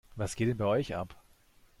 [0.15, 1.15] Was geht denn bei euch ab?